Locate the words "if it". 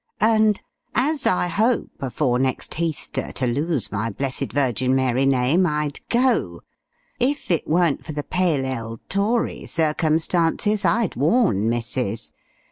7.19-7.67